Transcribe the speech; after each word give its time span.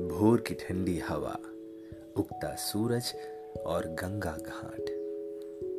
भोर 0.00 0.40
की 0.40 0.54
ठंडी 0.54 0.98
हवा, 0.98 1.36
उगता 2.16 2.54
सूरज 2.54 3.14
और 3.66 3.86
गंगा 3.86 4.30
घाट। 4.30 4.80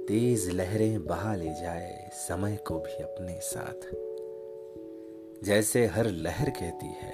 तेज 0.08 0.50
लहरें 0.50 1.06
बहा 1.06 1.36
ले 1.36 1.50
जाए 1.50 2.10
समय 2.14 2.56
को 2.56 2.80
भी 2.80 3.04
अपने 3.04 3.40
साथ। 3.40 3.90
जैसे 5.46 5.86
हर 5.86 6.06
लहर 6.06 6.50
कहती 6.50 6.88
है, 6.88 7.12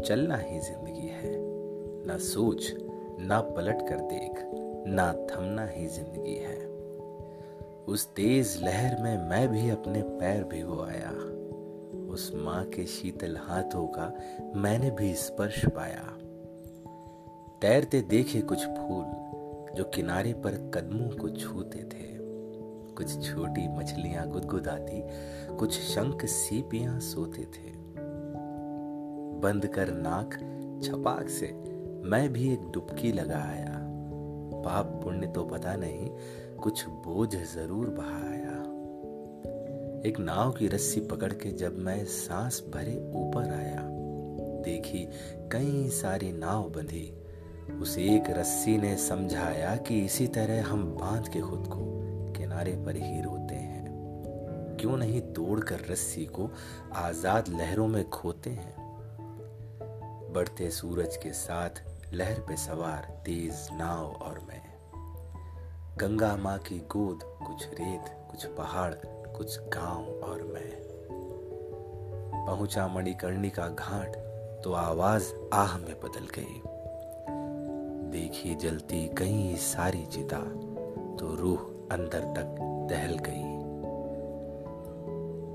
चलना 0.00 0.36
ही 0.36 0.60
ज़िंदगी 0.60 1.06
है। 1.06 1.32
ना 2.06 2.18
सोच, 2.18 2.72
ना 3.20 3.40
पलट 3.40 3.88
कर 3.88 3.96
देख, 3.96 4.42
ना 4.86 5.12
थमना 5.12 5.66
ही 5.66 5.86
ज़िंदगी 5.86 6.34
है। 6.34 6.66
उस 7.84 8.06
तेज 8.06 8.60
लहर 8.62 9.02
में 9.02 9.28
मैं 9.28 9.48
भी 9.48 9.70
अपने 9.70 10.02
पैर 10.02 10.44
भिगो 10.44 10.82
आया। 10.82 11.10
उस 12.12 12.32
माँ 12.34 12.64
के 12.64 12.86
शीतल 12.86 13.36
हाथों 13.36 13.86
का 13.86 14.14
मैंने 14.56 14.90
भी 14.90 15.14
स्पर्श 15.14 15.64
पाया। 15.66 16.18
तैरते 17.62 18.00
देखे 18.00 18.40
कुछ 18.40 18.58
फूल, 18.58 19.04
जो 19.76 19.84
किनारे 19.84 20.32
पर 20.32 20.54
कदमों 20.74 21.08
को 21.08 21.28
छूते 21.28 21.78
थे। 21.78 22.06
कुछ 22.94 23.30
छोटी 23.30 23.68
मछलियाँ 23.68 24.26
गुदगुदाती, 24.28 25.02
कुछ 25.56 25.78
शंख 25.80 26.24
सीपियाँ 26.24 26.98
सोते 27.00 27.42
थे। 27.42 27.72
बंद 29.40 29.66
कर 29.66 29.92
नाक, 29.92 30.34
छपाक 30.84 31.28
से 31.28 31.52
मैं 32.04 32.28
भी 32.32 32.52
एक 32.52 32.68
डुबकी 32.72 33.12
लगा 33.12 33.42
आया। 33.42 33.78
पाप 34.64 35.00
पुण्य 35.04 35.26
तो 35.26 35.44
पता 35.44 35.76
नहीं, 35.76 36.10
कुछ 36.56 36.84
बोझ 36.86 37.34
ज़रूर 37.36 37.86
बहाया 37.90 38.60
एक 40.08 40.18
नाव 40.18 40.52
की 40.52 40.68
रस्सी 40.68 41.00
पकड़ 41.00 41.32
के 41.32 41.50
जब 41.50 41.78
मैं 41.78 42.04
सांस 42.04 42.64
भरे 42.74 42.98
ऊपर 43.14 43.52
आया, 43.54 43.88
देखी 44.62 45.08
कई 45.52 45.88
सारी 45.90 46.32
नाव 46.32 46.70
बंधी। 46.70 47.21
उस 47.80 47.98
एक 47.98 48.24
रस्सी 48.30 48.78
ने 48.78 48.96
समझाया 48.96 49.76
कि 49.76 50.04
इसी 50.04 50.26
तरह 50.26 50.66
हम 50.66 50.84
बाँध 51.00 51.28
के 51.28 51.40
खुद 51.40 51.64
को 51.66 51.80
किनारे 52.32 52.72
पर 52.72 52.96
ही 52.96 53.22
रोते 53.22 53.54
हैं। 53.54 53.72
क्यों 54.80 54.96
नहीं 54.96 55.20
तोड़कर 55.20 55.80
रस्सी 55.90 56.26
को 56.26 56.50
आज़ाद 56.94 57.48
लहरों 57.48 57.88
में 57.88 58.10
खोते 58.10 58.50
हैं? 58.50 58.82
बढ़ते 60.32 60.70
सूरज 60.70 61.16
के 61.16 61.32
साथ 61.32 61.70
लहर 62.12 62.40
पे 62.40 62.56
सवार 62.56 63.22
तेज 63.26 63.54
नाव 63.72 64.06
और 64.06 64.38
मैं। 64.48 64.62
गंगा 65.98 66.36
माँ 66.36 66.58
की 66.58 66.78
गोद, 66.78 67.20
कुछ 67.22 67.66
रेत, 67.66 68.04
कुछ 68.30 68.46
पहाड़, 68.46 68.94
कुछ 69.06 69.58
गाँव 69.60 70.04
और 70.04 70.42
मैं। 70.42 70.82
पहुँचा 72.46 72.88
मणिकर्णी 72.88 73.50
का 73.50 73.68
घाट 73.68 74.16
तो 74.64 74.72
आवाज़ 74.72 75.32
आह 75.52 75.78
में 75.78 76.00
बदल 76.00 76.26
गई। 76.26 76.62
देखी 78.12 78.54
जलती 78.54 78.98
कई 79.18 79.54
सारी 79.56 80.04
चिता 80.06 80.38
तो 81.16 81.34
रूह 81.34 81.60
अंदर 81.94 82.24
तक 82.36 82.56
दहल 82.90 83.16
गई। 83.18 83.44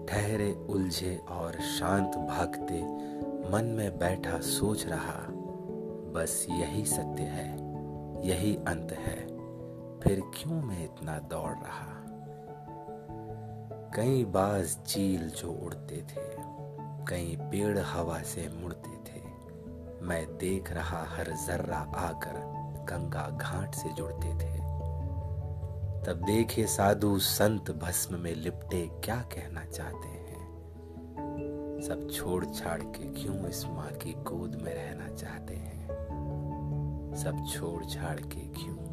ठहरे 0.05 0.51
उलझे 0.69 1.15
और 1.29 1.59
शांत 1.69 2.15
भागते 2.17 2.81
मन 3.51 3.71
में 3.77 3.97
बैठा 3.97 4.39
सोच 4.39 4.85
रहा, 4.87 5.19
बस 6.13 6.45
यही 6.49 6.85
सत्य 6.85 7.23
है, 7.23 7.49
यही 8.27 8.55
अंत 8.67 8.91
है, 8.91 9.15
फिर 9.99 10.21
क्यों 10.35 10.61
मैं 10.61 10.83
इतना 10.85 11.19
दौड़ 11.19 11.53
रहा? 11.53 11.93
कई 13.95 14.25
बाज 14.25 14.77
चील 14.87 15.29
जो 15.29 15.51
उड़ते 15.65 15.97
थे, 15.97 16.27
कई 17.09 17.37
पेड़ 17.41 17.77
हवा 17.77 18.19
से 18.25 18.49
मुड़ते 18.61 18.97
थे 19.03 19.26
मैं 20.01 20.37
देख 20.37 20.71
रहा 20.71 21.03
हर 21.03 21.31
जर्रा 21.31 21.77
आकर 21.77 22.57
गंगा 22.89 23.37
घाट 23.41 23.75
से 23.75 23.89
जुड़ते 23.89 24.27
थे। 24.27 24.57
तब 26.05 26.21
देखे 26.25 26.67
साधु 26.67 27.19
संत 27.19 27.71
भस्म 27.71 28.19
में 28.19 28.35
लिपटे 28.35 28.89
क्या 29.03 29.15
कहना 29.15 29.65
चाहते 29.65 30.07
हैं? 30.07 30.27
सब 31.87 32.09
छोड़ 32.11 32.45
छाड़ 32.45 32.81
के 32.81 33.23
क्यों 33.23 33.49
इस 33.49 33.65
माँ 33.65 33.91
की 33.91 34.13
गोद 34.13 34.55
में 34.55 34.73
रहना 34.73 35.15
चाहते 35.15 35.55
हैं? 35.55 35.87
सब 37.17 37.45
छोड़ 37.55 37.85
छाड़ 37.85 38.19
के 38.19 38.39
क्यों 38.39 38.86